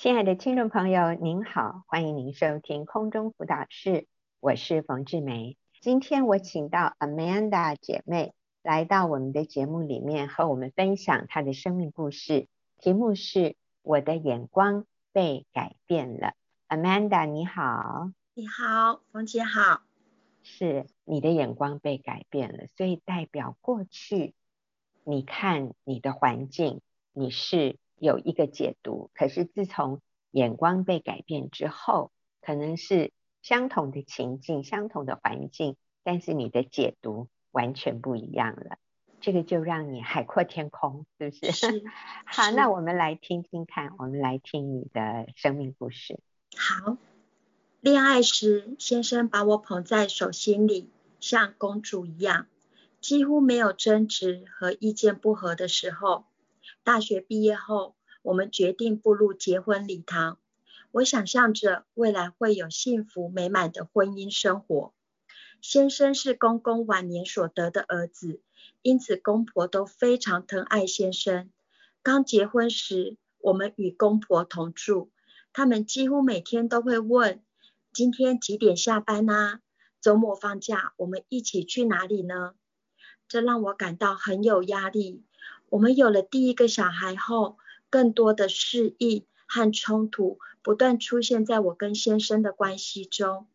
[0.00, 4.06] 亲爱的听众朋友，您好，欢迎您收听空中辅导室，
[4.40, 5.58] 我是冯志梅。
[5.82, 8.32] 今天我请到 Amanda 姐妹
[8.62, 16.32] 来到我们的节目里面，和我们分享她的生命故事，题目是“我的眼光被改变了”。
[16.66, 19.82] Amanda 你好，你好，冯姐好，
[20.42, 24.32] 是你的眼光被改变了，所以代表过去
[25.04, 26.80] 你看你的环境，
[27.12, 27.76] 你是。
[28.00, 30.00] 有一个解读，可是自从
[30.30, 38.78] 眼光被改变之后，可能是相同的情境、相同的环境，但是你的解读完全不一样了。
[39.20, 41.52] 这个就让你海阔天空，是不是？
[41.52, 41.84] 是。
[42.24, 46.18] 好，那我们来听听看，我们来听你的生命故事。
[46.56, 46.96] 好，
[47.80, 50.88] 恋爱时，先生把我捧在手心里，
[51.20, 52.46] 像公主一样，
[53.02, 56.24] 几乎没有争执和意见不合的时候。
[56.82, 60.38] 大学毕业后，我们决定步入结婚礼堂。
[60.92, 64.92] 我想象着未来会有幸福美满的婚姻生活。
[65.60, 68.40] 先生是公公晚年所得的儿子，
[68.82, 71.50] 因此公婆都非常疼爱先生。
[72.02, 75.10] 刚结婚时，我们与公婆同住，
[75.52, 77.42] 他们几乎每天都会问：
[77.92, 79.60] 今天几点下班啊？
[80.00, 82.54] 周末放假，我们一起去哪里呢？
[83.28, 85.22] 这让我感到很有压力。
[85.70, 87.56] 我们有了第一个小孩后，
[87.88, 93.46] 更多的适应和冲突不断出现在我跟先生的关系中。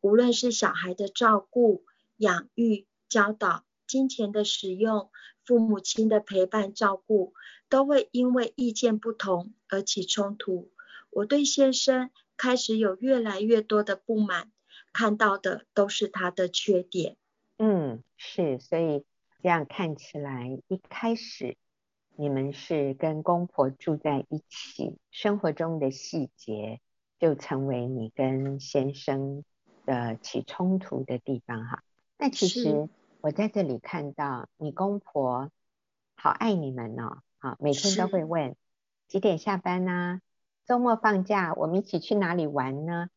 [0.00, 1.84] 无论是小孩的照顾、
[2.16, 5.10] 养育、教导、金钱的使用、
[5.44, 7.34] 父母亲的陪伴照顾，
[7.68, 10.70] 都会因为意见不同而起冲突。
[11.10, 14.52] 我对先生开始有越来越多的不满，
[14.92, 17.16] 看到的都是他的缺点。
[17.58, 19.04] 嗯，是，所以
[19.42, 21.56] 这样看起来一开始。
[22.16, 26.80] 你们是跟公婆住在一起，生活中的细节
[27.18, 29.42] 就成为你跟先生
[29.84, 31.82] 的起冲突的地方哈。
[32.16, 32.88] 那其实
[33.20, 35.50] 我在这里看到你公婆
[36.14, 38.54] 好爱你们哦，好，每天都会问
[39.08, 40.20] 几点下班呢？
[40.66, 43.08] 周末放假我们一起去哪里玩呢？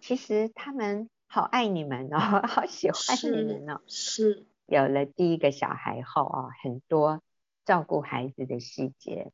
[0.00, 2.18] 其实他们好爱你们哦，
[2.48, 3.82] 好喜欢你们哦。
[3.86, 4.46] 是。
[4.66, 7.20] 有了第一个小孩后啊，很多。
[7.70, 9.30] 照顾孩子的细节，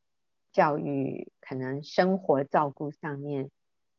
[0.51, 3.49] 教育可能生活照顾上面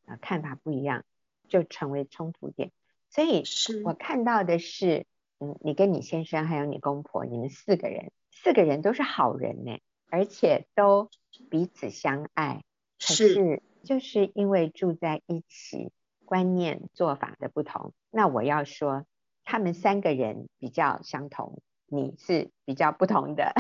[0.06, 1.04] 啊、呃、看法不一样，
[1.48, 2.70] 就成为冲突点。
[3.10, 5.06] 所以是我看到的是，
[5.40, 11.10] 嗯，你跟你先生还有你公婆，你们四个人，四个人都是好人呢，而且都
[11.50, 12.62] 彼此相爱。
[13.00, 15.90] 可是就是因为住在一起，
[16.24, 17.92] 观念做法的不同。
[18.12, 19.04] 那我要说，
[19.42, 23.52] 他们三个人比较相同，你是比较不同的。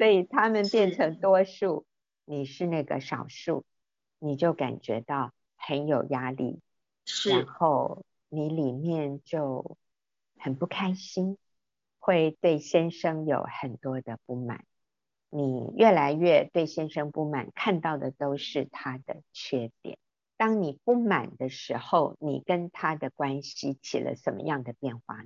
[0.00, 1.84] 所以他们变成多数，
[2.24, 3.66] 你是那个少数，
[4.18, 6.62] 你就感觉到很有压力，
[7.04, 9.76] 是，然后你里面就
[10.38, 11.36] 很不开心，
[11.98, 14.64] 会对先生有很多的不满，
[15.28, 19.98] 你越来越对先生不满，看到的都是他的缺点。
[20.38, 25.22] 当你不满的时候，你跟他的关系起了什么样的变化？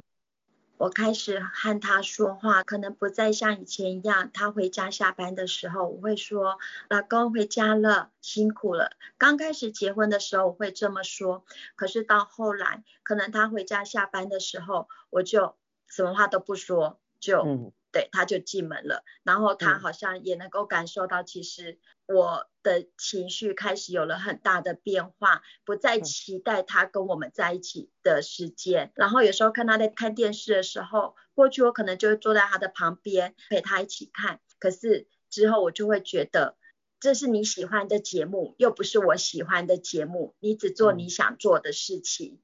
[0.84, 4.30] 我开始和他说话，可能不再像以前一样。
[4.34, 6.58] 他回家下班的时候，我会说
[6.90, 11.46] ：“老公回家了，辛苦了。”刚开始结婚的时候，我会这么说。
[11.74, 15.56] 可是到后来，可能他回家下班的时候，我就
[15.86, 17.72] 什么话都不说，就。
[17.94, 28.90] 嗯对，他就进门了，然后他好像也能够感受到，其实我的情绪开始有了很大的变化，不再期待他跟我们在一起的时间。
[28.96, 36.56] 然后有时候看他在看电视的时候，过去我可能就会坐在他的旁边陪他一起看，可是之后我就会觉得，
[36.98, 42.40] 这是你喜欢的节目，又不是我喜欢的节目，你只做你想做的事情。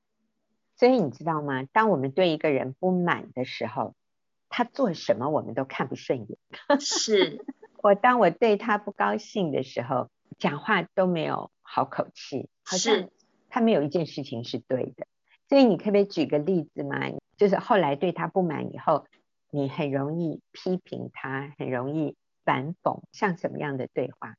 [0.77, 1.65] 所以你知道吗？
[1.65, 3.97] 当我们对一个人不满的时候，
[4.51, 6.39] 他做什么我们都看不顺眼。
[6.79, 7.43] 是
[7.83, 13.09] 我当我对他不高兴的时候，讲话都没有好口气，好像
[13.49, 15.07] 他没有一件事情是对的。
[15.49, 16.99] 所以你可不可以举个例子嘛？
[17.39, 19.07] 就是后来对他不满以后，
[19.51, 24.37] 你很容易批评他，很容易反讽，像什么样的对话？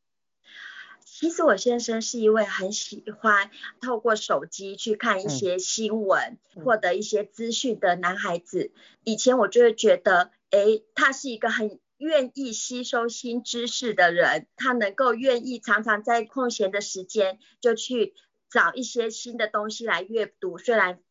[1.22, 8.72] 其实我先生是一位很喜欢透过手机去看一些新闻，获得一些资讯的男孩子。
[9.04, 18.16] 以前我就会觉得，诶，他是一个很愿意吸收新知识的人，他能够愿意常常在空闲的时间就去
[18.50, 20.58] 找一些新的东西来阅读。
[20.58, 21.02] 虽然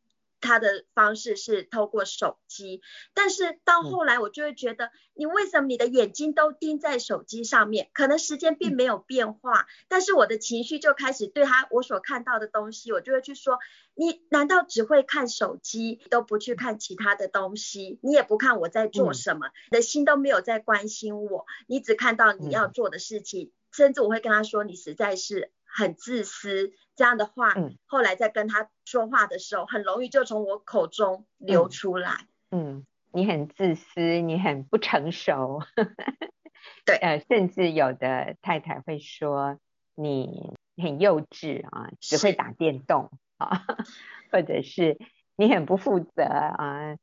[0.41, 2.81] 他的方式是透过手机，
[3.15, 7.91] 但是到后来我就会觉得，嗯、你为什么你的眼睛都盯在手机上面？
[7.93, 13.59] 可能时间并没有变化，嗯、但是我的情绪就开始对他我所看到的东西，我就会去说，
[13.95, 17.99] 你难道只会看手机，都不去看其他的东西？
[18.03, 25.53] 你也不看我在做什么，嗯、你的心都没有在关心我，你只看到你要做的事情，嗯、甚至我会跟他说，你实在是。
[25.73, 32.27] 很自私，这样的话，嗯、后来在跟他说话的时候，很容易就从我口中流出来。
[32.51, 35.61] 嗯，嗯，你很自私，你很不成熟。
[36.85, 39.59] 对，呃，甚至有的太太会说
[39.95, 43.85] 你很幼稚啊，只会打电动啊，是
[44.33, 44.99] 或者是
[45.37, 46.97] 你很不负责啊。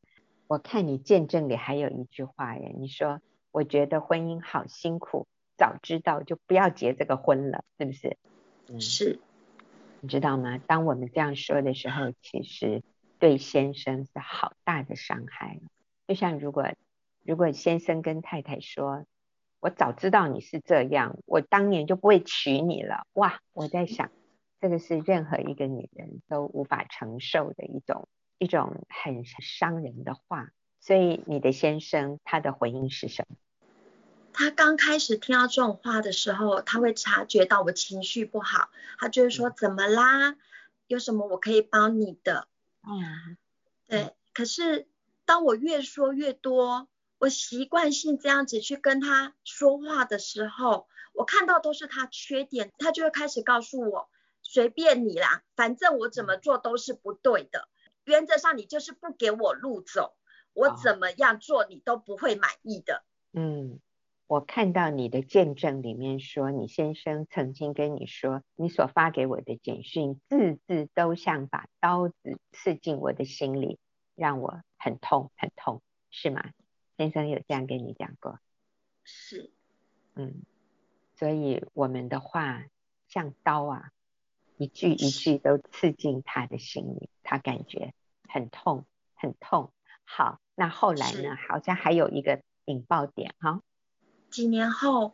[0.47, 3.19] 我看你见证里还有一句话耶，你说
[3.51, 5.27] 我觉得婚姻好辛苦，
[5.57, 8.17] 早知道就不要结这个婚了，是不是？
[8.79, 9.19] 是，
[10.01, 10.57] 你知道吗？
[10.57, 12.83] 当我们这样说的时候，其实
[13.19, 15.59] 对先生是好大的伤害。
[16.07, 16.73] 就像如果
[17.23, 19.05] 如果先生跟太太说
[19.59, 24.11] ：“我早知道你是这样，我当年就不会娶你了。”哇，我在想，
[24.61, 30.49] 这个是任何一个女人都无法承受的一种一种很伤人的话。
[30.79, 33.35] 所以你的先生他的回应是什么？
[34.37, 38.69] 他刚开始听到这种话的时候，他会察觉到我情绪不好，
[38.99, 40.35] 他就会说：“怎么啦？
[40.85, 42.47] 有什么我可以帮你的？”
[42.87, 43.35] 嗯，
[43.87, 44.13] 对。
[44.35, 44.87] 可是
[45.25, 46.87] 当我越说越多，
[47.17, 54.07] 我习惯性这样子去跟他说话的时候，我看到都是他缺点，他就会开始告诉我
[54.43, 57.67] ：“随便你啦，反正我怎么做都是不对的。
[58.03, 60.13] 原则上你就是不给我路走，
[60.53, 63.01] 我怎么样做你都不会满意的。”
[63.33, 63.79] 嗯。
[64.27, 73.79] 我看到你的见证里面说，你先生曾经跟你说，你所发给我的简讯字字都像把刀子刺进我的心里，
[74.15, 75.81] 让我很痛很痛，
[76.11, 76.51] 是吗？
[76.97, 78.39] 先生有这样跟你讲过？
[79.05, 79.49] 是，
[80.15, 80.41] 嗯，
[81.15, 82.65] 所以我们的话
[83.07, 83.91] 像刀啊，
[84.57, 87.93] 一句一句都刺进他的心里，他感觉
[88.27, 88.85] 很痛
[89.15, 89.71] 很痛。
[90.03, 91.37] 好，那后来呢？
[91.47, 93.61] 好像还有一个引爆点哈。
[94.29, 95.13] 几年后，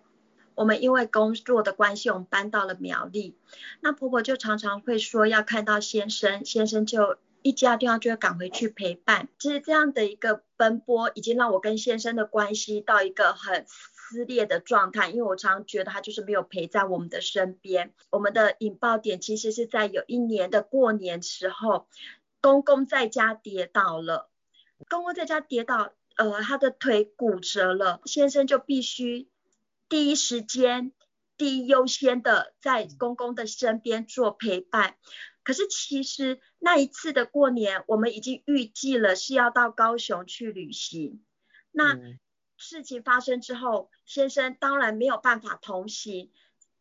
[0.56, 3.36] 我们因为工作的关系，我们搬到了苗栗。
[3.82, 9.30] 那婆婆就常常会说要看到先生，先生就一接到电话就会赶回去陪伴。
[9.40, 15.10] 其实这样的一个奔波，已经让我跟先生的关系到一个很撕裂的状态。
[15.10, 17.94] 因为我常常觉得他就是没有陪在我们的身边。
[18.10, 21.88] 我们的引爆点其实是在有一年的过年时候，
[22.42, 24.30] 公公在家跌倒了，
[24.90, 25.94] 公公在家跌倒。
[26.16, 29.30] 呃，他的腿骨折了，先生就必须
[29.90, 30.92] 第一时间、
[31.38, 34.96] 第一优先的在公公的身边做陪伴。
[35.44, 41.24] 可是其实那一次的过年，我们已经预计了是要到高雄去旅行。
[41.72, 41.98] 那
[42.58, 46.32] 事情发生之后，先生当然没有办法同行，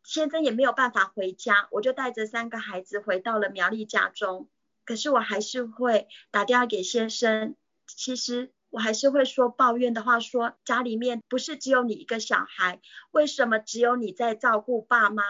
[0.03, 4.47] 先生也没有办法回家，我就带着三个孩子回到了苗栗家中。
[4.85, 7.55] 可是我还是会打电话给先生，
[7.87, 8.53] 其实。
[8.73, 12.81] 我还是会说抱怨的话，说家里面不是只有你一个小孩，
[13.11, 15.23] 为什么只有你在照顾爸妈？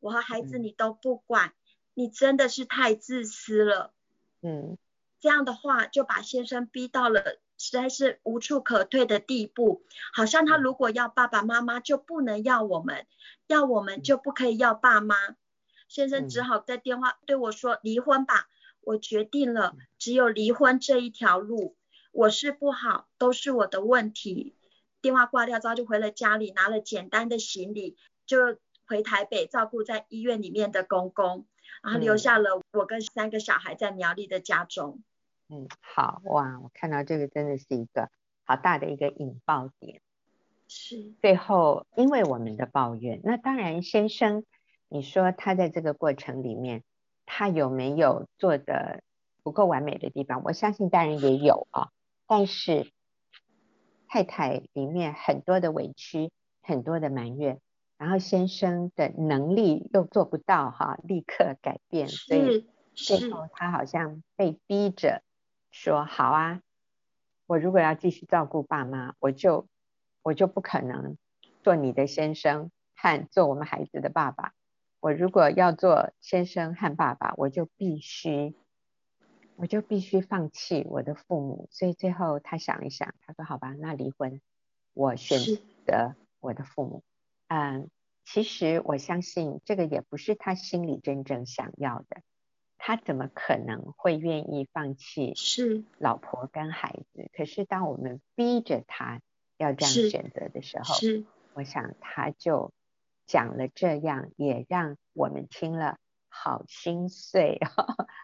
[0.00, 1.54] 我和孩子你都不管，
[1.94, 3.94] 你真的是太自私了。
[4.42, 4.76] 嗯，
[5.18, 9.82] 这样的话就把先生逼到了实在是无处可退的地步，
[10.12, 13.06] 好像他如果要爸爸妈妈就不能要我们，
[13.46, 15.16] 要我们就不可以要爸妈。
[15.88, 18.46] 先生只好在电话对我说离婚吧，
[18.82, 21.76] 我决定了，只有离婚这一条路。
[22.12, 24.54] 我是不好，都是我的问题。
[25.00, 31.46] 电话挂掉之后，就回了家里，拿了简单的行李，就回台北照顾在医院里面的公公，
[31.82, 35.02] 然后留下了我跟三个小孩在苗栗的家中。
[35.48, 38.10] 嗯，好哇，我看到这个真的是一个
[38.44, 40.02] 好大的一个引爆点。
[40.68, 41.12] 是。
[41.20, 44.44] 最后，因为我们的抱怨，那当然先生，
[44.88, 46.82] 你说他在这个过程里面，
[47.24, 49.02] 他有没有做的
[49.42, 50.42] 不够完美的地方？
[50.44, 51.90] 我相信当然也有啊。
[52.30, 52.92] 但是
[54.06, 56.30] 太太里面很多的委屈，
[56.62, 57.60] 很多的埋怨，
[57.98, 65.24] 然后先生的能力又做不到哈，立刻改变，所以最后他好像被逼着
[65.72, 66.62] 说好啊，
[67.48, 69.66] 我如果要继续照顾爸妈，我就
[70.22, 71.16] 我就不可能
[71.64, 74.52] 做你的先生和做我们孩子的爸爸，
[75.00, 78.54] 我如果要做先生和爸爸，我就必须。
[79.60, 84.40] 我就必须放弃我的父母，所以最后他想一想，他说：“好吧，那离婚，
[84.94, 85.38] 我选
[85.84, 87.04] 择我的父母。”
[87.48, 87.90] 嗯，
[88.24, 92.22] 其实我相信这个也不是他心里真正想要的。
[92.78, 97.24] 他怎么可能会愿意放弃是老婆跟孩子？
[97.24, 99.20] 是可是当我们逼着他
[99.58, 102.72] 要这样选择的时候，是，我想他就
[103.26, 105.98] 讲了这样，也让我们听了
[106.30, 107.60] 好心碎，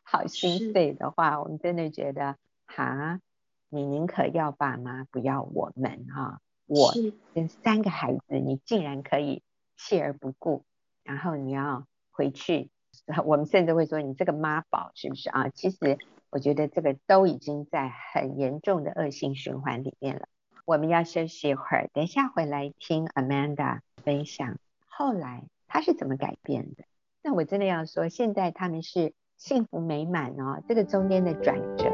[0.09, 3.21] 好心碎的话，我们真的觉得哈，
[3.69, 6.95] 你宁可要爸妈，不要我们哈，我
[7.35, 9.43] 跟三个孩子，你竟然可以
[9.77, 10.65] 弃而不顾，
[11.03, 12.71] 然后你要回去。
[13.27, 15.49] 我们甚至会说你这个妈宝是不是啊？
[15.51, 15.99] 其实
[16.31, 20.29] 我觉得这个都已经在很严重的恶性循环里面了。
[20.65, 26.85] 我们要休息一会儿，等一下回来听 Amanda 分享后来她是怎么改变的。
[27.23, 31.85] 那我真的要说，现在他们是幸福美满哦，这个中间的转折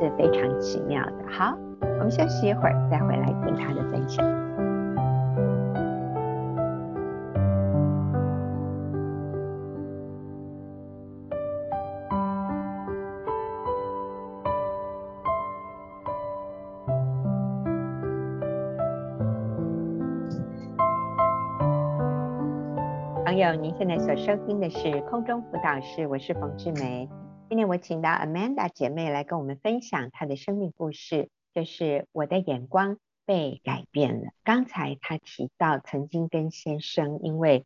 [0.00, 1.14] 是非常奇妙的。
[1.28, 4.49] 好，我们休息一会儿，再回来听他的分享。
[23.80, 27.08] 现在所收听的是空中辅导室，我是冯志梅。
[27.48, 34.32] 今天我请到 Amanda 姐妹来跟我们分享她的生命故事，就是我的眼光被改变了。
[34.44, 37.64] 刚才她提到曾经跟先生，因为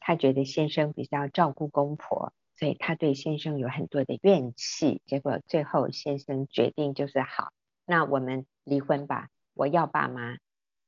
[0.00, 5.00] 她觉得先生比较照顾公婆，所以她对先生有很多的怨气。
[5.06, 7.52] 结果最后先生决定就是好，
[7.86, 10.36] 那我们离婚吧，我要爸妈，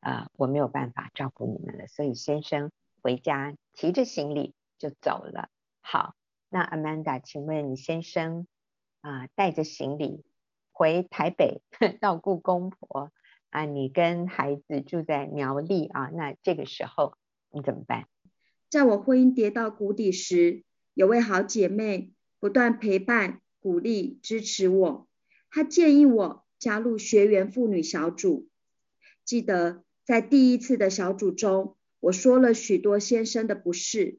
[0.01, 2.71] 呃，我没有办法照顾你们了，所以先生。
[3.03, 5.49] 回家提着行李就走了。
[5.81, 6.15] 好，
[6.49, 8.47] 那 Amanda，请问你先生
[9.01, 10.25] 啊、带着行李
[10.73, 11.63] 回台北
[12.01, 13.13] 照顾公婆
[13.51, 17.15] 啊，你跟孩子住在苗栗啊，那这个时候
[17.51, 18.09] 你怎么办？
[18.69, 20.65] 在我婚姻跌到谷底时，
[20.95, 25.09] 有位好姐妹不断陪伴、鼓励、支持我。
[25.51, 28.49] 她建议我加入学员妇女小组。
[29.25, 31.77] 记得在第一次的小组中。
[31.99, 34.19] 我说了许多先生的不是，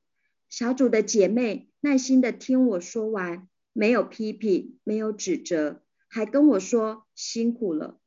[0.50, 8.00] 小组的姐妹耐心的听我说完，没有批评，没有指责，还跟我说辛苦了。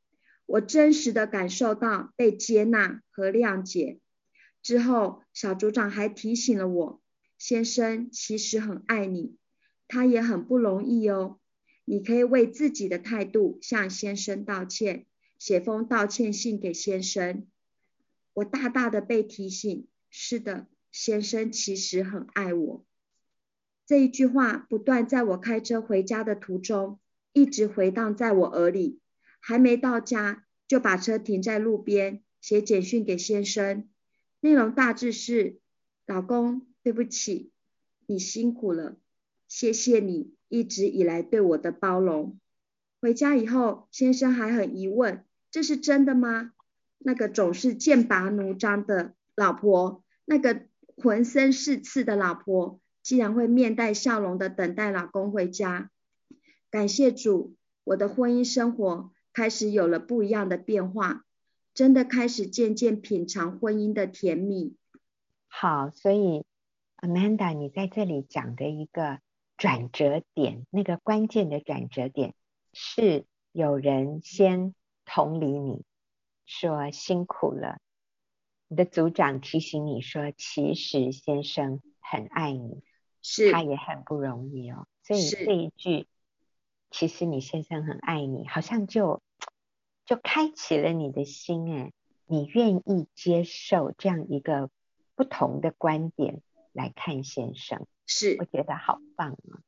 [0.47, 4.01] 我真实的感受到被接纳和谅解。
[4.63, 7.01] 之后，小组长还提醒了我，
[7.39, 9.37] 先生其实很爱你，
[9.87, 11.39] 他也很不容易哦。
[11.85, 15.07] 你可以为自己的态度向先生道歉，
[15.39, 17.47] 写封道歉信给先生。
[18.35, 22.85] 我大大的被提醒，是的，先生其实很爱我。
[23.87, 27.01] 这一句话不断在我开车回家的途中，
[27.33, 29.01] 一直回荡在我耳里。
[29.41, 33.89] 还没到家，就把车停在路边，写简讯给先生。
[34.41, 35.59] 内容大致是：
[36.07, 37.51] 老公，对不起，
[38.07, 38.99] 你辛苦了，
[39.49, 42.39] 谢谢你一直以来对我的包容。
[43.01, 46.53] 回家以后，先生还很疑问，这是真的吗？
[46.99, 50.67] 那个总是剑拔弩张的老婆，那个
[51.01, 55.91] 浑身是刺的老婆，竟然会面带笑容的等待老公回家。
[56.71, 57.55] 感谢主，
[57.85, 61.25] 我的婚姻生活开始有了不一样的变化，
[61.75, 64.77] 真的开始渐渐品尝婚姻的甜蜜。
[65.49, 66.45] 好，所以
[66.99, 69.19] Amanda，你在这里讲的一个
[69.57, 72.35] 转折点，那个关键的转折点
[72.73, 75.83] 是有人先同理你。
[76.47, 77.79] 说辛苦了，
[78.73, 82.85] 你的组长提醒你说，其实先生很爱你，
[83.21, 84.87] 是他也很不容易哦。
[85.03, 86.07] 所以这一句，
[86.89, 89.23] 其实你先生很爱你，好像就
[90.07, 91.93] 就开启了你的心哎，
[92.27, 94.71] 你愿意接受这样一个
[95.17, 96.41] 不同的观点
[96.73, 99.59] 来看先生，是我觉得好棒啊！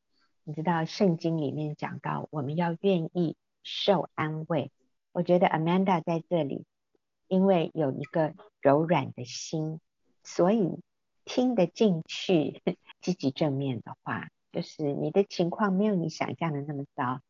[0.45, 4.71] 你知道圣经里面讲到，我们要愿意受安慰，
[5.11, 6.67] 我觉得 Amanda 在这里。
[7.33, 9.81] 因为有一个柔软的心，
[10.23, 10.83] 所以
[11.25, 12.63] 听得进去
[13.01, 17.23] 积极正面的话，就是你的情况没有你想象的那么糟。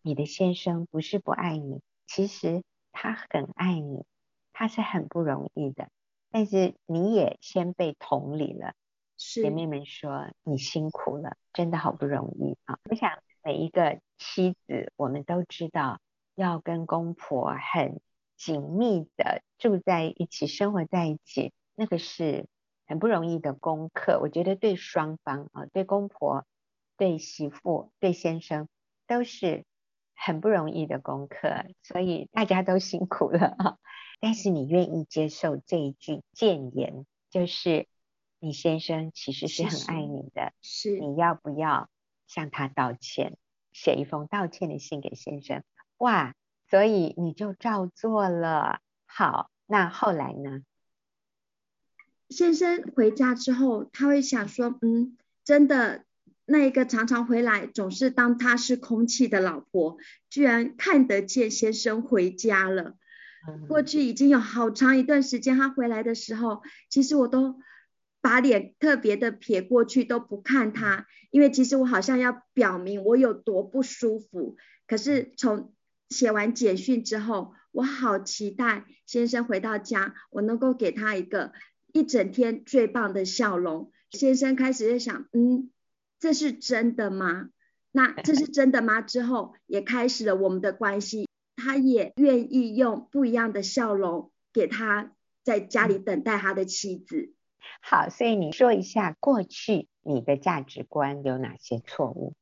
[0.00, 4.06] 你的先生不是不爱你，其实他很爱你，
[4.54, 5.90] 他是很不容易的。
[6.30, 8.72] 但是你也先被同理了，
[9.18, 12.78] 是姐妹们说你辛苦了，真的好不容易啊！
[12.88, 16.00] 我想每一个妻子，我们都知道
[16.34, 18.00] 要跟公婆很。
[18.40, 22.48] 紧密的住在一起，生活在一起，那个是
[22.86, 24.18] 很不容易的功课。
[24.18, 26.46] 我觉得对双方啊，对公婆、
[26.96, 28.66] 对媳妇、对先生，
[29.06, 29.66] 都是
[30.14, 31.66] 很不容易的功课。
[31.82, 33.76] 所以大家都辛苦了啊！
[34.20, 37.88] 但是你愿意接受这一句谏言，就是
[38.38, 41.90] 你先生其实是很爱你的，是，你要不要
[42.26, 43.36] 向他道歉？
[43.70, 45.62] 写一封道歉的信给先生。
[45.98, 46.34] 哇，
[46.70, 48.80] 所以你就照做了。
[49.06, 50.62] 好，那后来呢？
[52.28, 56.04] 先生回家之后，他会想说，嗯，真的，
[56.44, 59.98] 那一个常常回来，总是当他是空气的老婆，
[60.28, 62.94] 居然看得见先生回家了。
[63.66, 67.58] 过去已经有好长一段时间，他回来的时候，其实我都
[68.20, 74.56] 把脸特别的撇过去，都不看他，因为其实我好像要表明我有多不舒服。
[74.86, 75.72] 可是从
[76.10, 81.52] 写完简讯之后，我好期待先生回到家，我能够给他一个。
[81.92, 85.72] 一整天最棒的笑容，先生开始在想，嗯，
[86.20, 87.50] 这是真的吗？
[87.90, 89.00] 那这是真的吗？
[89.02, 95.10] 之后也开始了我们的关系，他也愿意用不一样的笑容给他
[95.42, 97.34] 在家里等待他的妻子。
[97.82, 102.34] 好，所以你说一下过去你的价值观有哪些错误？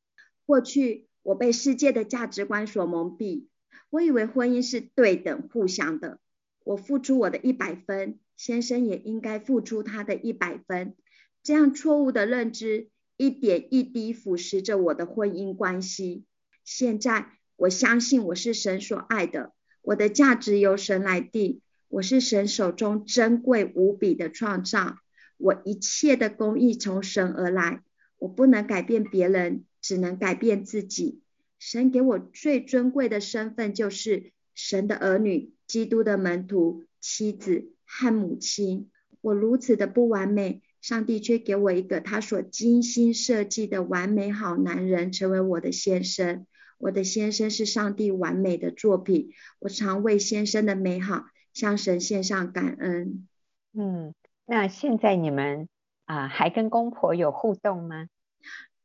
[0.44, 3.46] 过去我被世界的价值观所蒙蔽，
[3.90, 6.18] 我以为婚姻是对等互相的，
[6.64, 8.18] 我付出我的一百分。
[8.36, 10.94] 先生也应该付出他的一百分，
[11.42, 16.24] 这样错误的认知一点一滴腐蚀着我的婚姻关系。
[16.62, 19.52] 现在我相信我是神所爱的，
[19.82, 24.98] 我的价值由神来定，我是神手中珍贵无比的创造，
[25.36, 27.82] 我一切的公义从神而来，
[28.18, 31.22] 我不能改变别人，只能改变自己。
[31.58, 37.72] 神给我最尊贵的身份就是神的儿女，基督的门徒，妻子。
[37.90, 38.90] 和母亲，
[39.22, 46.46] 我如此的不完美，上帝却给我一个他所精心设计的完美好男人，成为我的先生。
[46.76, 51.24] 我的先生是上帝完美的作品，我常为先生的美好
[51.54, 53.26] 向神献上感恩。
[53.72, 54.12] 嗯，
[54.44, 55.66] 那现在你们
[56.04, 58.06] 啊、呃，还跟公婆有互动吗？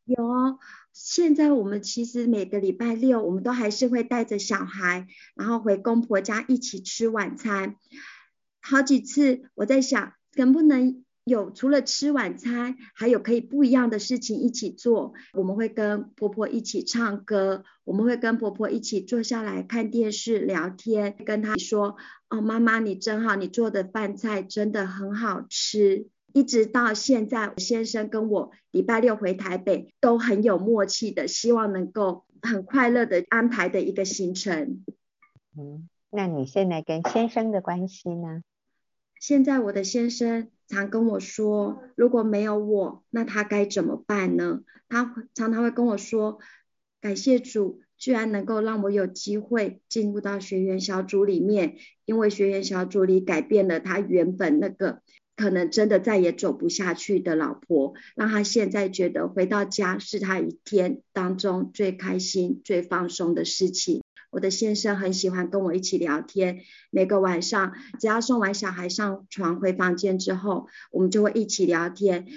[0.05, 0.15] 有，
[0.93, 7.75] 现在我们其实每个礼拜六，我们都还是会带着小孩，然后回公婆家一起吃晚餐。
[8.61, 15.13] 好几次我在想，能不能有除了吃晚餐，还有可以不一样的事情一起做。
[15.33, 21.97] 我们会跟婆婆一起唱歌，我们会跟婆婆一起坐下来看电视聊天，跟她说
[22.29, 34.83] ：“哦，妈妈你真好，你做的饭菜真的很好吃。”一直到现在，先生跟我礼拜六回台北都很有默契的，希望能够很快乐的安排的一个行程。
[35.55, 38.41] 嗯，那你现在跟先生的关系呢？
[39.19, 44.63] 现在我的先生常跟我说，如果没有我，那他该怎么办呢？
[44.89, 46.39] 他常常会跟我说，
[46.99, 55.01] 感谢主，居然能够让我有机会进入到学员小组里面，因为学员小组里改变了他原本那个
[55.35, 64.01] 可能真的再也走不下去的老婆，让他现在觉得回到家是他一天当中最开心、最放松的事情。
[64.29, 72.27] 我的先生很喜欢跟我一起聊天，每个晚上只要送完小孩上床回房间之后，我们就会一起聊天。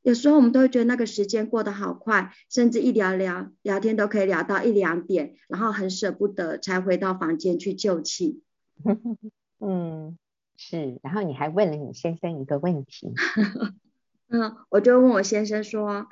[0.00, 8.42] 有时候我们都会觉得那个时间过得好快，甚至一聊聊聊天都可以聊到一两点，然后很舍不得才回到房间去就寝。
[9.60, 10.18] 嗯，
[10.56, 10.98] 是。
[11.02, 13.12] 然后你还问了你先生一个问题。
[14.28, 16.06] 嗯，我就问我先生说，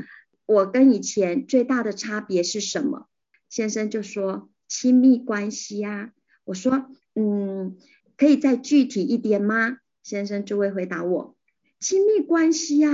[0.47, 3.09] 我跟以前最大的差别是什么？
[3.49, 4.49] 先生就说。
[4.69, 6.13] 亲密关系呀，
[6.45, 7.77] 我说，嗯，
[8.17, 9.77] 可以再具体一点吗？
[10.03, 11.37] 先生就会回答我，
[11.79, 12.89] 亲密关系呀，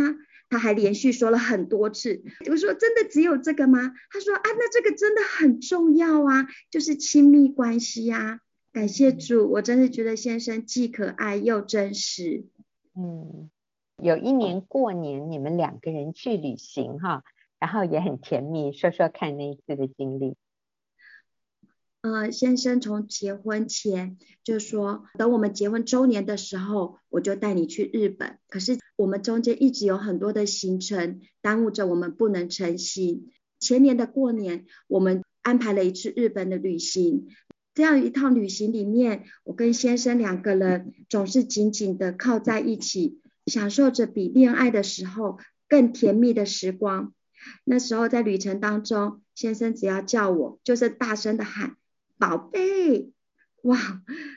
[0.51, 2.25] 他还连续说了很多次。
[2.51, 3.93] 我说，真的只有这个吗？
[4.11, 8.41] 他说，啊，那这个真的很重要啊，就是亲密关系呀。
[8.73, 12.47] 感谢主，我真的觉得先生既可爱又真实。
[12.95, 13.51] 嗯，
[14.03, 17.25] 有一年过年，你们两个人去旅行哈，
[17.59, 20.37] 然后也很甜蜜，说说看那一次的经历。
[22.03, 28.39] 呃，先生从结婚前就说，等我们结婚周年的时候，我就带你去日本。
[28.49, 33.33] 可是我们中间一直有很多的行程耽误着我们不能成行。
[33.59, 37.27] 前年的过年，我们安排了一次日本的旅行。
[37.79, 45.39] 这样一趟旅行里面，我跟先生两个人总是紧紧的靠在一起，享受着比恋爱的时候
[45.69, 47.15] 更甜蜜的时光。
[47.63, 51.77] 那时候在旅程当中，先生只要叫我，就是大声的喊。
[52.19, 53.13] 宝贝，
[53.63, 53.79] 哇！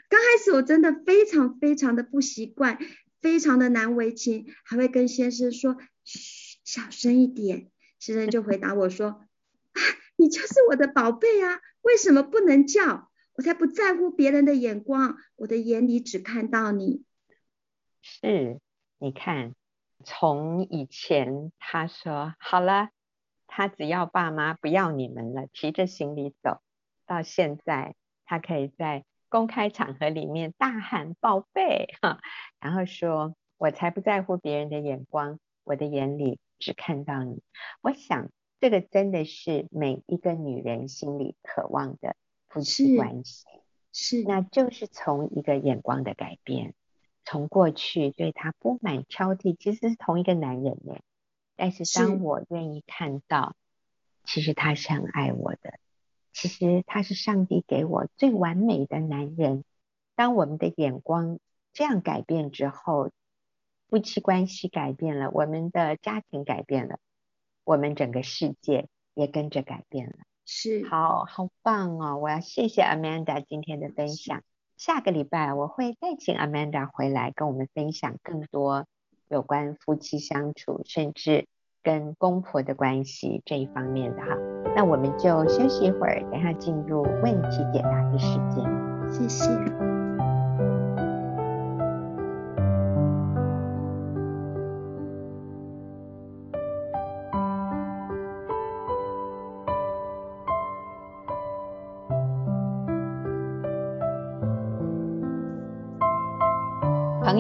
[0.08, 2.78] 刚开始我真的非常非常的不习惯，
[3.22, 9.08] 非常的难为情，还会跟先生说：“嘘，小声一点。”先生就回答我说
[9.74, 9.82] ：“啊，
[10.18, 13.10] 你就是我的宝贝啊，为什么不能叫？
[13.36, 17.04] 我才不在乎别人的眼光，我的眼里只看到你。”
[18.02, 18.60] 是，
[18.98, 19.54] 你看，
[20.04, 22.90] 从以前他说好了。
[23.54, 26.62] 他只要爸妈不要你们了，提着行李走，
[27.06, 32.22] 到现在他可以在公开场合里面大喊宝贝哈，
[32.62, 37.44] 然后说我才不在乎别人的眼光，我的眼里只看到你。
[37.82, 42.16] 我想这个真的是每一个女人心里渴望的
[42.52, 43.46] 夫妻关系，
[43.94, 46.74] 是，那就是从一个眼光的改变。
[47.24, 51.00] 从过去对他不满挑剔，其实是同一个男人呢。
[51.56, 53.56] 但是当我愿意看到，
[54.26, 55.80] 其实他是很爱我的，
[56.34, 59.64] 其实他是上帝给我最完美的男人。
[60.16, 61.40] 当我们的眼光
[61.72, 63.12] 这样改变之后，
[63.88, 67.00] 夫妻关系改变了，我们的家庭改变了，
[67.64, 70.16] 我们整个世界也跟着改变了。
[70.54, 72.18] 是，好好棒哦！
[72.18, 74.42] 我要谢谢 Amanda 今天的分享。
[74.76, 78.86] 下个礼拜我会再请 Amanda 回来跟我们分享更多
[79.30, 81.48] 有关夫妻相处，甚至
[81.82, 84.36] 跟公婆的关系这一方面的哈。
[84.76, 89.10] 那我们就休息一会儿，等下进入问题解答的时间。
[89.10, 90.01] 谢谢。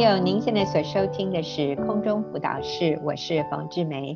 [0.01, 4.15] 友，您现在所收听的是空中辅导室，我是冯志梅。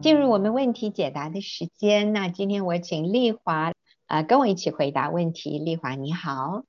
[0.00, 3.72] 进入我们问题解答的时间，那今天我请丽华啊、
[4.06, 5.58] 呃、跟我一起回答问题。
[5.58, 6.64] 丽华你好，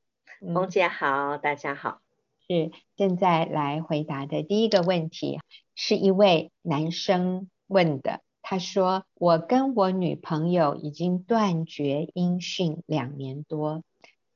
[0.54, 2.02] 冯姐好，大家好。
[2.46, 5.40] 是现在来回答的第一个问题，
[5.74, 8.20] 是一位男生问的。
[8.42, 13.82] 他说：“我跟我女朋友已经断绝音讯两年多，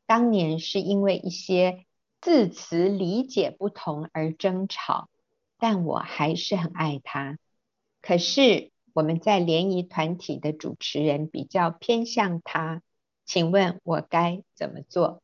[0.08, 1.84] 当年是因为一些。”
[2.22, 5.10] 字词理解不同而争吵，
[5.58, 7.40] 但我还是很爱他。
[8.00, 12.84] 可是我们在联谊团体的主持人比较偏向他，
[13.26, 15.24] 请问我该怎么做？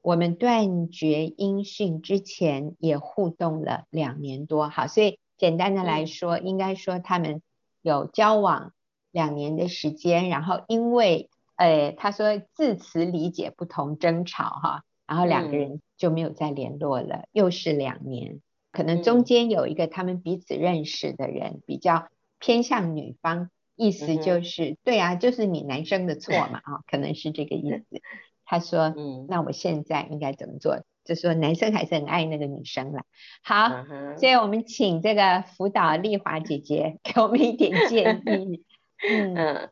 [0.00, 7.42] 我们断绝音讯之前也互动了两年多，好，所以简单的来说，应该说他们
[7.82, 8.72] 有交往
[9.10, 14.84] 两年的时间，然后因为呃，他说字词理解不同争吵哈。
[15.10, 22.06] 然后两个人就没有再联络了，嗯、又是两年，可能中间有一个他们彼此认识的人、嗯、比较
[22.38, 27.84] 偏向女方，意思就是、嗯、对啊，就是你男生的错嘛啊、哦，可能是这个意思。
[28.46, 30.84] 他说，嗯，那我现在应该怎么做？
[31.04, 33.02] 就说男生还是很爱那个女生了。
[33.42, 38.64] 好，嗯、所以我们请这个辅导丽华姐姐给我们一点建议。
[39.10, 39.68] 嗯。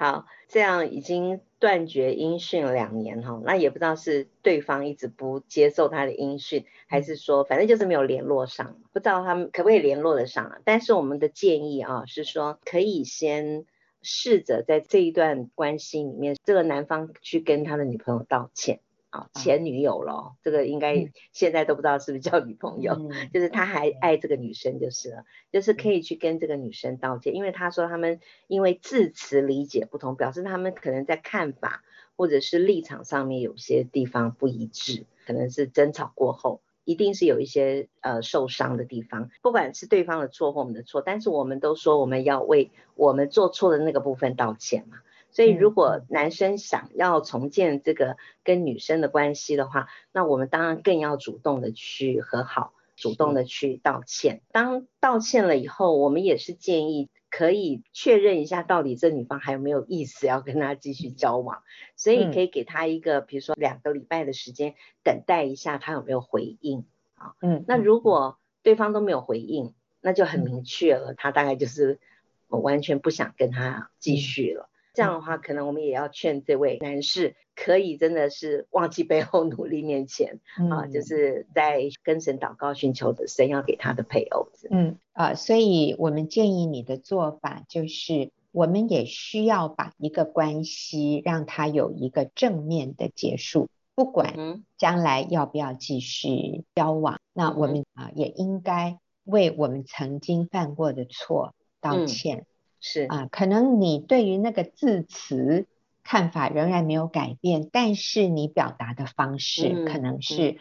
[0.00, 10.58] 好，这样已经断绝音讯两年哈，那也不知道是对方一直不接受他的音讯，还是说反正就是没有联络上，不知道他们可不可以联络得上啊。
[10.64, 13.66] 但是我们的建议啊是说，可以先
[14.00, 18.80] 试着在这一段关系里面，这个男方去跟他的女朋友道歉。
[19.10, 31.82] 啊，前女友了，这个应该现在都不知道是不是叫女朋友，嗯、就是他还爱这个女生就是了，就是可以去跟这个女生道歉，因为他说他们因为字词理解不同，表示他们可能在看法
[32.16, 44.98] 或者是立场上面有些地方不一致，可能是争吵过后，一定是有一些呃受伤的地方，不管是对方的错或我们的错，但是我们都说我们要为我们做错的那个部分道歉嘛。
[45.32, 54.42] 所以，如果男生想要重建这个跟女生的关系的话，那我们当然更要主动的去和好，主动的去道歉。
[54.50, 61.62] 当道歉了以后，我们也是建议可以确认一下，到底这女方还有没有意思要跟他继续交往。
[61.96, 67.34] 所以可以给他一个，比如说两个礼拜的时间，等待一下他有没有回应啊。
[67.40, 72.00] 嗯，那如果对方都没有回应，那就很明确了，他大概就是
[72.48, 74.69] 我完全不想跟他继续了。
[74.92, 84.48] 这样的话，可能我们也要劝这位男士，可以真的是忘记背后，努力面前、嗯、啊，就是在跟神祷告，寻求的神要给他的配偶。
[84.70, 102.38] 嗯啊，所以我们建议你的做法就是，我们也需要把一个关系让他有一个正面的结束，不管将来要不要继续交往，嗯、那我们啊也应该为我们曾经犯过的错道歉。
[102.38, 102.46] 嗯
[102.80, 103.02] 是。
[103.04, 105.66] 啊，可能你对于那个字词
[106.02, 110.58] 看法仍然没有改变，但是你表达的方式可能是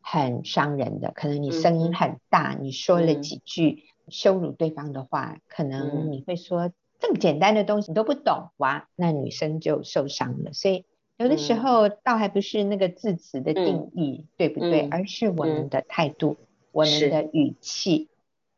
[0.00, 10.52] 很伤人的，嗯、可能你声音很大，嗯、你说了几句羞辱对方的话，嗯、可能你会说这么简单的东西你都不懂哇，那女生就受伤了。
[10.52, 10.84] 所以
[11.16, 18.08] 有的时候倒还不是那个字词的定义、嗯、对不对，嗯、而是我们的态度、嗯、我们的语气。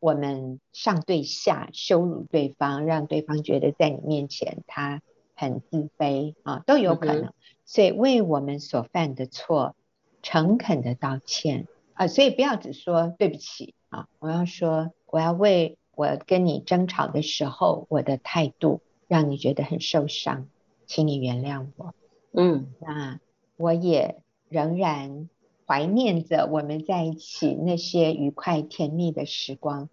[0.04, 5.00] 我们上对下羞辱对方，让对方觉得在你面前他
[5.34, 7.22] 很自卑啊，都有可能。
[7.24, 9.74] 嗯、所以为我们所犯的错，
[10.20, 20.48] 诚恳的道歉啊，所以不要只说对不起啊，我要说我要为我跟你争吵的时候我的态度让你觉得很受伤，
[20.86, 21.94] 请你原谅我。
[22.34, 23.20] 嗯，那
[23.56, 25.30] 我也仍然。
[25.66, 29.88] 怀念着我们在一起那些愉快甜蜜的时光，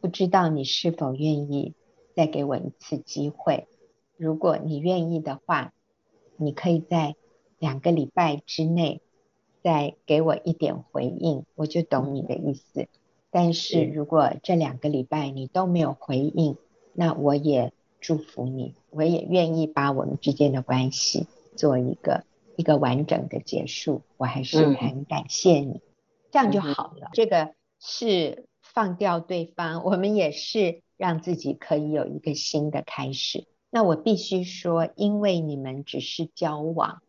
[0.00, 1.74] 不知道你是否愿意
[2.14, 3.66] 再给我一次机会？
[4.16, 5.72] 如果你愿意的话，
[6.36, 7.14] 你可以在
[7.58, 9.00] 两个礼拜之内
[9.62, 12.88] 再给我一点回应，我就懂你的意思。
[13.30, 16.56] 但是如果这两个礼拜你都没有回应，
[16.92, 22.24] 那我也祝福你，我也愿意把我们之间的关系做一个。
[22.56, 25.80] 一个完整的结束，我还是很感谢你，嗯、
[26.30, 27.06] 这样就好了。
[27.06, 33.46] 嗯、这个是放掉对方，我们也是让自己可以有一个新的开始。
[33.70, 37.02] 那我必须说，因为你们只是交往，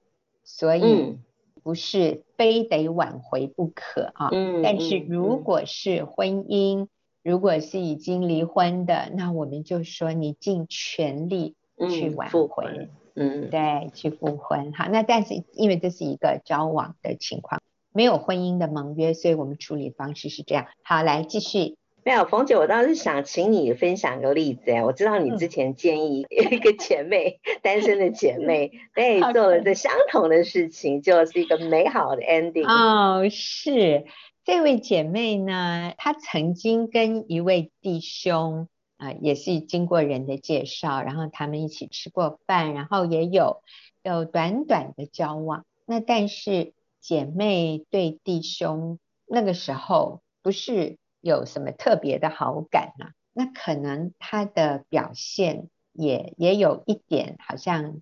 [0.43, 1.17] 所以
[1.63, 4.30] 不是非得挽回不可啊。
[4.32, 6.88] 嗯、但是如果是婚姻，嗯、
[7.24, 11.56] 如果是已经离婚的，那我们就说你尽全力
[11.89, 12.65] 去挽回。
[12.65, 14.71] 嗯嗯，对，去复婚。
[14.71, 17.62] 好，那但是因为这是一个交往的情况，
[17.93, 20.67] 没有婚姻的盟约，所以我们处理方式是这样。
[20.84, 21.77] 好，来继续。
[22.04, 24.71] 没有，冯姐，我倒是想请你分享个例子。
[24.84, 32.67] 我知道你之前建议一个姐妹，嗯、 单身的姐妹，对，做了这相同的事情，就是一个美好的 ending。
[32.67, 34.06] 哦，是
[34.43, 38.67] 这位姐妹呢，她曾经跟一位弟兄。
[38.97, 43.63] 啊，也是经过人的介绍，然后他们一起吃过饭，然后也有
[44.04, 45.65] 有短短的交往。
[45.88, 58.01] 那但是姐妹对弟兄那个时候不是有什么特别的好感啊，那可能他的表现也也有一点好像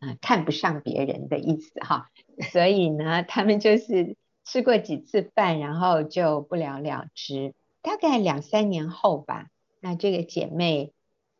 [0.00, 2.10] 啊、看不上别人的意思哈。
[2.50, 7.54] 所以呢，他们就是吃过几次饭，然后就不了了之。
[7.82, 9.46] 大概两三年后吧。
[9.80, 10.92] 那这个姐妹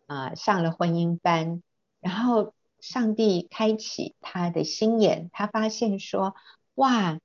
[0.06, 1.62] 啊、上了婚姻班，
[2.00, 6.34] 然后上帝开启她的心眼，她发现说，
[6.74, 7.18] 哇，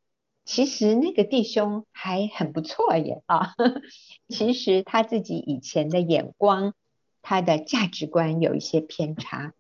[0.46, 3.54] 其实那个弟兄还很不错耶啊，
[4.30, 6.74] 其实他自己以前的眼光，
[7.22, 9.54] 他的价值观有一些偏差，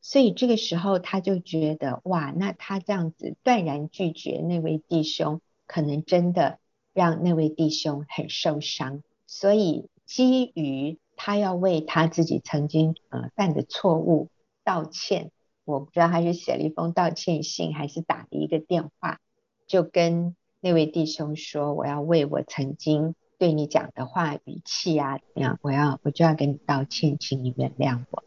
[0.00, 6.58] 所以这个时候他就觉得，哇，那他这样子断然拒绝那位弟兄，可能真的
[6.92, 10.98] 让那位弟兄很受伤，所以基于。
[11.14, 14.30] 他要为他自己曾经呃犯的错误
[14.64, 15.30] 道歉，
[15.64, 19.20] 我不知道他是写了一封道歉信，还是打了一个电话，
[19.66, 28.22] 就跟那位弟兄说：“我要为我曾经对你讲的话语气啊，怎样，我要我就要跟你道歉，请你原谅我。”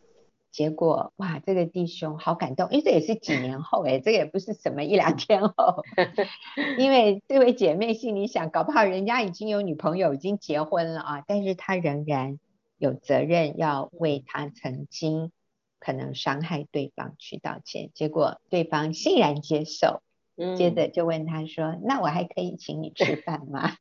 [0.52, 5.84] 结果哇，这个弟兄好感动，因为这也是几年后诶， 这也不是什么一两天后，
[6.80, 12.40] 因为这位姐妹心里想，搞不好人家已经有女朋友，已经结婚了啊，但是他仍然。
[12.78, 15.32] 有责任要为他曾经
[15.80, 20.02] 可能伤害对方去道歉，结果对方欣然接受，
[20.38, 23.76] 嗯、接着就问他说：“那我还可以请你吃饭吗？”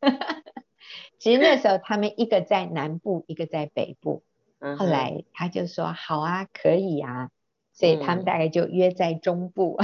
[1.19, 4.23] 其实那时候他们一个在南部，一个在北部，
[4.79, 7.31] 后来他就说：“好啊，可以啊。”
[7.73, 9.77] 所以他们大概就约在中部、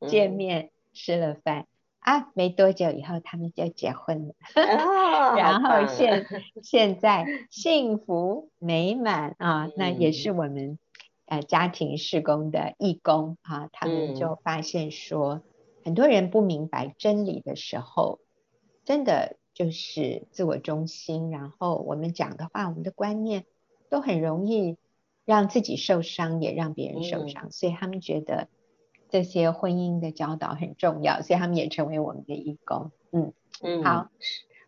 [0.00, 1.66] 嗯、 见面吃了饭。
[1.98, 6.24] 啊，没多久以后他们就结婚了，哦、然后现。
[6.62, 10.30] 现在幸福美满啊，那也是。
[10.30, 10.78] 我们
[11.24, 15.42] 呃家庭事工的义工啊，他们就发现说，嗯、
[15.86, 18.18] 很多人不明白真理的时候，
[18.84, 23.44] 真的就是自我中心，然后我们讲的话，我们的观念
[23.88, 24.76] 都很容易
[25.24, 28.48] 让自己受伤，也让别人受伤，嗯、所以他们觉得。
[29.08, 32.90] 这些婚姻的教导很重要，所以他们也成为我们的义工。
[33.12, 34.10] 嗯嗯，好，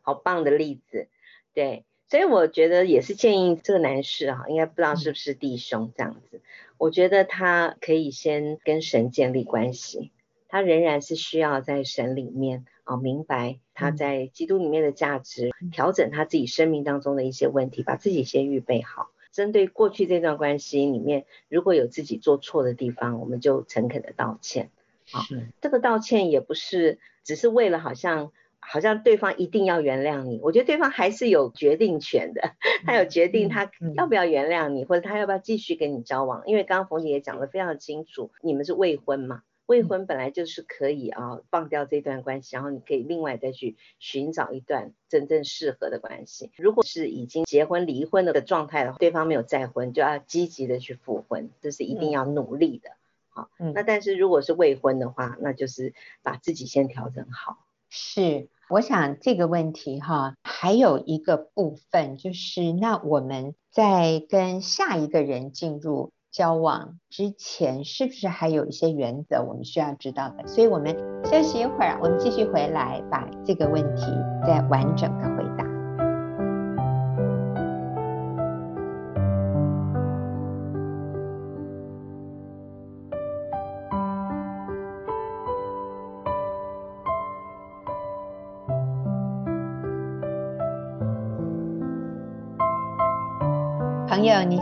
[0.01, 1.09] 好棒的例子。
[1.55, 6.37] 对，所以我觉得也是建议这个男士啊，应该不知道是不是弟兄这样子。
[6.37, 6.41] 嗯、
[6.79, 10.13] 我觉得他可以先跟神建立关系，
[10.49, 19.11] 他仍然是需要在神里面啊，明白他在基督里面的价值，嗯、调整他自己生命当中的一些问题，把自己先预备好。
[19.31, 24.71] 针对过去这段关系里面，如果有自己做错的地方，我们就诚恳的道歉。
[25.11, 36.43] 好是，这个道歉也不是只是为了好像好像对方一定要原谅你，我觉得对方还是有决定权的，他有决定他要不要原谅你，嗯嗯、或者他要不要继续跟你交往。
[36.47, 46.51] 因为刚刚冯姐也讲得非常清楚，你们是未婚嘛，未婚本来就是可以啊放掉这段关系，然后你可以另外再去寻找一段真正适合的关系。
[46.57, 52.93] 如果是已经结婚离婚的状态的话，对方没有再婚，就要积极的去复婚，这是一定要努力的。
[53.29, 57.59] 好，那但是如果是未婚的话，那就是把自己先调整好。
[57.91, 70.47] 是，我想这个问题哈，还有一个部分就是，那我们在跟下一个人进入交往之前，是不是还有一些原则我们需要知道的？
[70.47, 74.05] 所以我们休息一会儿，我们继续回来把这个问题
[74.47, 75.68] 再完整的回答。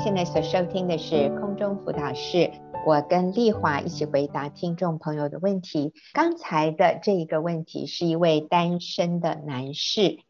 [0.06, 2.52] 现在所收听的是空中辅导室，
[2.86, 5.94] 我跟丽华一起回答听众朋友的问题。
[6.12, 10.20] 刚才的这一个问题是一位单身的男士，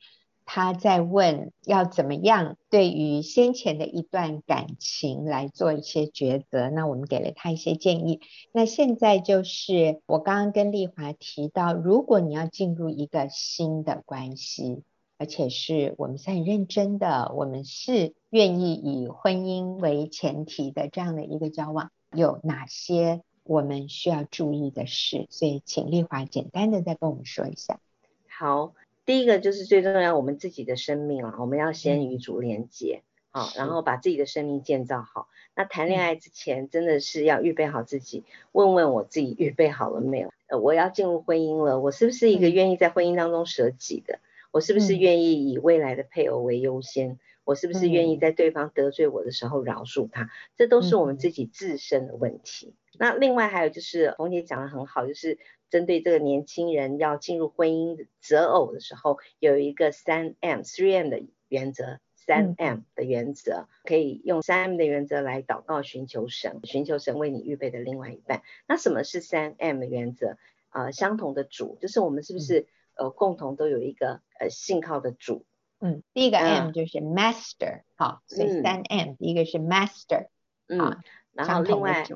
[0.46, 8.22] 他在问要怎么样对于先前的一段感情来做一些抉择，那我们给了他一些建议。
[8.52, 14.84] 那现在就是我刚刚跟丽华提到，如果你要进入一个新的关系。
[15.18, 25.26] 而且是我们是很认真的，我们是愿意以婚姻为前提的这样的一个交往，有哪些我们需要注意的事？
[25.30, 27.80] 所以请丽华简单的再跟我们说一下。
[28.28, 28.74] 好，
[29.06, 35.28] 第一个就是最重要，我们自己的生命啊，我们要先与主连接，好、嗯，然后把自己的生命建造好。
[35.54, 40.30] 那谈恋爱之前，真的是要预备好自己，问问我自己预备好了没有？
[40.48, 44.18] 呃，我要进入婚姻了，我是不是一个愿意在婚姻当中舍己的？
[44.56, 47.10] 我是不是愿意以未来的配偶为优先？
[47.10, 50.22] 嗯、我是不是愿意在对方得罪我的时候饶恕他？
[50.22, 52.68] 嗯、这都是我们自己自身的问题。
[52.68, 55.38] 嗯、那另外还有就是，红姐讲的很好，就是
[55.68, 68.40] 针对这个年轻人要进入婚姻择偶的时候，有一个三 M、Three M 的原则，三 M 的原则，嗯、可以用三 M 的原则来祷告寻求神，寻求神为你预备的另外一半。
[68.66, 70.38] 那什么是三 M 的原则？
[70.70, 72.66] 呃，相同的主，就是我们是不是、嗯？
[72.96, 75.44] 呃，共同都有一个呃信靠的主，
[75.80, 80.26] 嗯，第一个 M 就是 Master，好，所以三 M，第一个是 Master，
[80.68, 80.98] 嗯，
[81.32, 82.06] 然后另外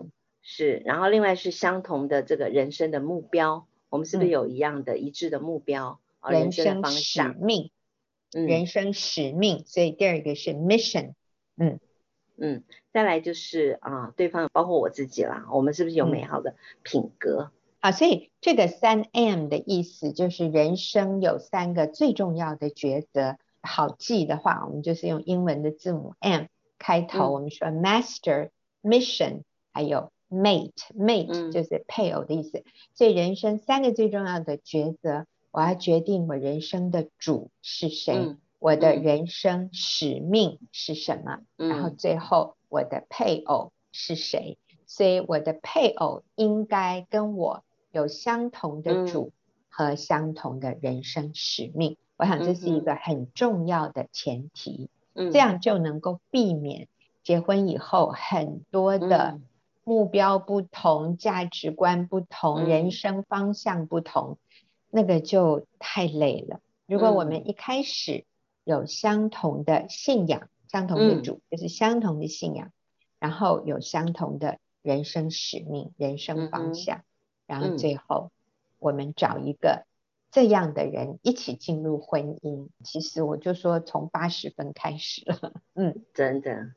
[0.42, 6.00] 是，然后另外是相同的这个人生的目标，我们是不是有一样的一致的目标？
[6.28, 7.70] 人生使命，
[8.30, 11.14] 人生使命，所以第二个是 Mission，
[11.56, 11.80] 嗯。
[12.42, 17.52] 嗯，再来就是啊，对方包括我自己啦，我们是不是有美好的品格？
[17.80, 23.38] 啊，所以这个三 M 的意思就是人生有三个最重要的抉择。
[23.62, 26.44] 好记的话，我们就是用英文的字母 M
[26.78, 27.30] 开头。
[27.30, 28.50] 我们说 Master、
[28.82, 30.72] Mission，还有 Mate。
[30.94, 32.64] Mate 就是配偶的意思。
[32.94, 44.58] 所以人生三个最重要的抉择，我要决定我人生的主是谁，我的人生使命是什么，然后最后我的配偶是谁。
[44.86, 47.64] 所以我的配偶应该跟我。
[47.92, 49.32] 有相同的主
[49.68, 56.88] 和相同的人生使命，嗯、我想这是一个很重要的前提，嗯、这样就能够避免
[57.22, 59.40] 结婚以后很多的
[59.84, 64.38] 目标不同、价值观不同、嗯、人生方向不同，
[64.90, 66.60] 那个就太累了。
[66.86, 68.24] 如果我们一开始
[68.64, 72.70] 有相同的信仰、相同的主，就是相同的信仰，
[73.18, 76.98] 然后有相同的人生使命、人生方向。
[76.98, 77.04] 嗯
[77.50, 78.30] 然后最后，
[78.78, 79.84] 我们找一个
[80.30, 82.68] 这样的人一起进入婚姻。
[82.84, 86.70] 其实我就说从八十分开始了， 嗯，真的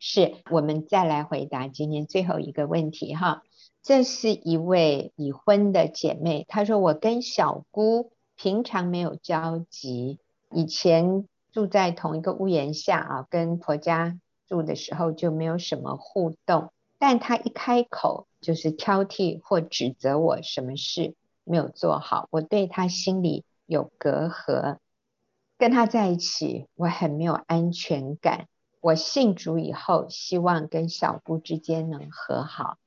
[0.00, 0.34] 是。
[0.50, 3.44] 我们再来回答今天最后一个问题哈。
[3.84, 10.18] 这是一位已婚的姐妹，她说：“我跟小姑平常没有交集，
[10.50, 24.78] 以前住在同一个屋檐下啊，跟婆家住的时候就没有什么互动。”但他一开口就是挑剔或指责我什么事没有做好，我对他心里有隔阂，
[25.58, 28.48] 跟他在一起我很没有安全感。
[28.80, 32.78] 我信主以后，希望跟小姑之间能和好，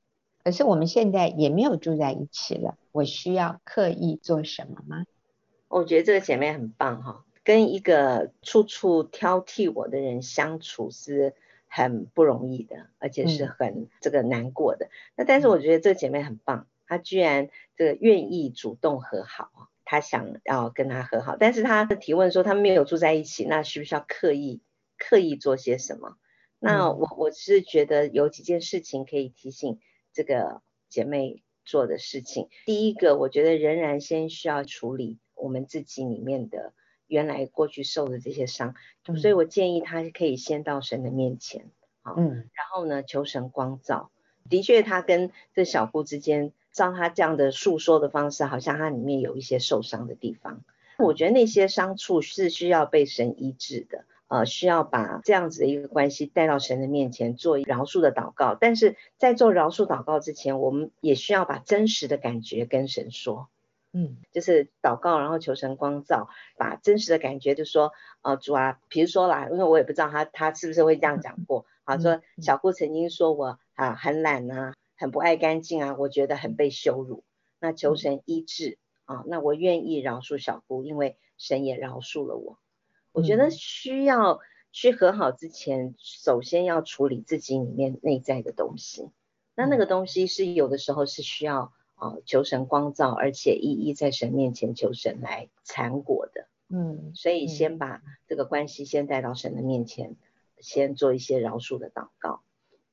[0.42, 5.04] 可是我们现在也没有住在一起了，我需要刻意做什么吗？
[5.68, 11.36] 我觉得这个姐妹很棒哈，跟一个处处挑剔我的人相处是。
[11.70, 14.86] 很不容易的，而且是很这个难过的。
[14.86, 21.36] 嗯、那但是我觉得这个姐妹很棒，她居然这个愿意主动和好，她想要跟他和好。
[21.38, 24.60] 但是她的提问说，他们没有住在一起，那需不需要刻意
[24.98, 26.16] 刻意做些什么？
[26.58, 29.78] 那我我是觉得有几件事情可以提醒
[30.12, 32.48] 这个姐妹做的事情。
[32.66, 36.74] 第一个，我觉得仍然先需要处理我们自己里面的
[37.10, 38.74] 原来过去受的这些伤，
[39.08, 41.66] 嗯、所以我建议他可以先到神的面前，
[42.02, 44.10] 好，嗯，然后呢，求神光照。
[44.48, 50.62] 的确，他跟这小姑之间，照他这样的诉说的方式，好像他里面有一些受伤的地方。
[50.98, 58.54] 我觉得那些伤处是需要被神医治的，呃，需要把这样子的一个关系带到神的面前做饶恕的祷告。
[58.54, 63.48] 但是在做饶恕祷告之前，我们也需要把真实的感觉跟神说，
[63.92, 77.24] 嗯，就是祷告，然后求神光照，把真实的感觉就说，呃，主啊，比如说啦，因为我也不知道他他是不是会这样讲过， 好说小姑曾经说我啊很懒啊，很不爱干净啊，我觉得很被羞辱，
[77.58, 78.78] 那求神医治。
[79.06, 82.60] 啊，那我愿意饶恕小姑，因为神也饶恕了我。
[83.10, 84.38] 我觉得需要
[84.70, 89.10] 去和好之前，首先要处理自己里面内在的东西。
[89.56, 96.48] 那那个东西是有的时候是需要啊求神光照，而且一一在神面前求神来缠果的。
[96.68, 100.16] 嗯，所以先把这个关系先带到神的面前，
[100.58, 102.42] 先做一些饶恕的祷告。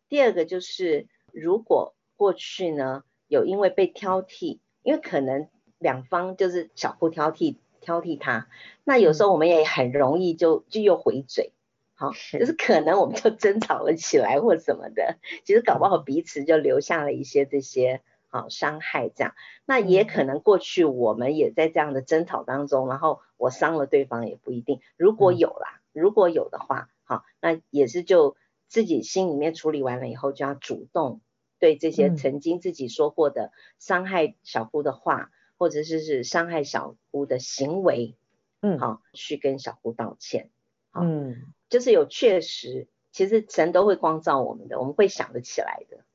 [0.10, 5.47] 第二个就是，如果过去呢有因为被挑剔，因为可能。
[5.80, 8.47] 两方就是小姑挑剔挑剔他，
[8.84, 11.51] 那有时候我们也很容易就就又回嘴，
[11.93, 28.36] 好，就是可能我们就 争吵了起来或什么的，其实搞不好彼此就留下了一些这些好伤害这样，那也可能过去我们也在这样的争吵当中，然后我伤了对方也不一定，如果有啦，如果有的话，好，那也是就
[28.67, 31.21] 自己心里面处理完了以后，就要主动
[31.59, 35.32] 对这些曾经自己说过的伤害小姑的话。
[35.59, 38.15] 或者是是伤害小姑的行为，
[38.61, 40.51] 嗯，好，去跟小姑道歉，
[40.91, 46.05] 好嗯，就是有确实，其实神都会光照我们的，我们会想得起来的。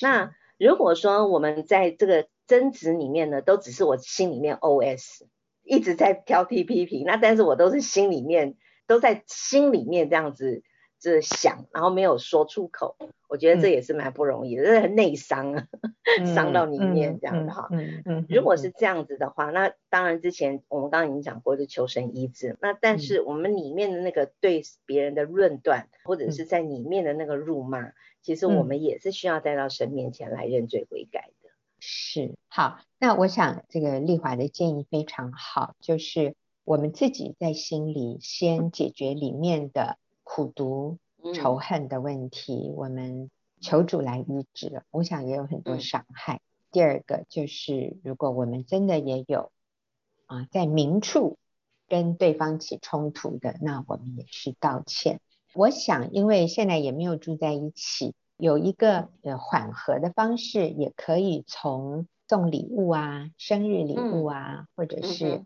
[0.00, 5.22] 那如果说我们在这个争执里面呢，都只是我心里面 OS
[5.64, 8.54] 一直在挑剔批评，那但是我都是心里面
[8.86, 10.62] 都在心里面这样子。
[11.10, 12.96] 是想，然后没有说出口，
[13.28, 15.66] 我觉得这也是蛮不容易的，这、嗯、是内伤啊，
[16.34, 17.68] 伤到里面这样的哈。
[17.72, 18.26] 嗯嗯。
[18.28, 22.56] 如果是这样子的话，那当然之前我们刚刚已经讲过，就求神医治。
[22.60, 27.92] 那但是我们里面的那个对别人的论断，或者是在里面的那个辱骂，
[28.22, 31.50] 其实我们也是需要带到神面前来认罪悔改的。
[31.80, 32.36] 是。
[32.46, 39.96] 好，那我想这个丽华的建议非常好，就是我们自己在心里先解决里面的。
[40.24, 40.98] 苦读
[41.34, 44.82] 仇恨的问题，嗯、我们求主来医治。
[44.90, 46.36] 我想也有很多伤害。
[46.36, 49.52] 嗯、第二个就是，如果我们真的也有
[50.26, 51.38] 啊，在明处
[51.88, 55.20] 跟对方起冲突的，那我们也是道歉。
[55.54, 65.44] 我想，因为现在也没有住在一起，有一个呃缓和的方式，也可以从送礼物啊、生日礼物啊，嗯、或者是。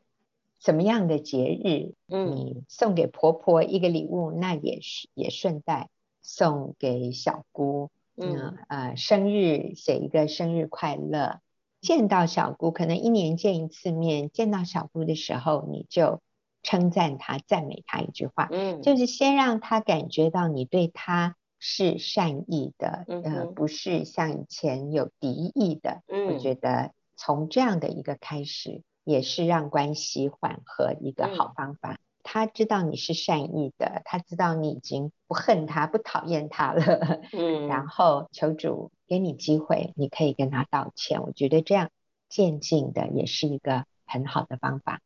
[0.58, 5.90] 嗯什么样的节日，嗯你送给婆婆一个礼物，嗯、那也是也顺带
[6.22, 7.90] 送给小姑。
[8.16, 11.40] 嗯呃，生日写一个生日快乐。
[11.82, 16.22] 见到小姑，可能一年见一次面，见到小姑的时候，你就
[16.62, 18.48] 称赞她、赞美她一句话。
[18.50, 26.02] 嗯，就是先让她感觉到你对她是善意的，嗯、呃，不是像以前有敌意的。
[26.08, 28.82] 嗯，我觉得从这样的一个开始。
[29.06, 31.92] 也是让关系缓和一个好方法。
[31.92, 37.20] 嗯、他知道你是善意的，他知道你已经不恨他、不讨厌他了。
[37.32, 41.22] 嗯，然后求主给你机会，你可以跟他道歉。
[41.22, 41.90] 我觉得这样
[42.28, 45.00] 渐进的也是一个很好的方法。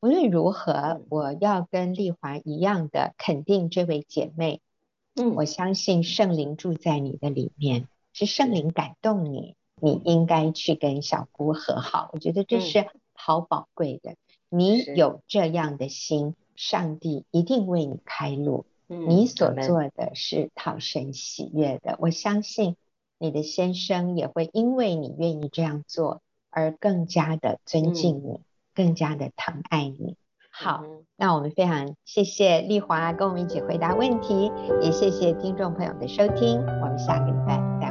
[0.00, 4.60] 无论如何，我要跟丽华一样的肯定这位姐妹。
[5.16, 12.10] 嗯，我相信圣灵住在你的里面，是圣灵感动你，你应该去跟小姑和好。
[12.12, 12.86] 我觉得这是。
[13.22, 14.14] 好宝贵的，
[14.48, 18.64] 你有这样的心，上帝一定为你开路。
[18.88, 22.76] 嗯、你所做的是讨神喜悦的，嗯、我相信
[23.18, 28.44] 你的先生也会因为你愿意这样做而更加的尊敬你，嗯、
[28.74, 30.16] 更加的疼爱你。
[30.50, 34.50] 好，嗯、那我们非常谢谢丽华跟我们一起回答问题，
[34.82, 37.89] 也谢谢听众朋友的收听，我们下个礼拜再会。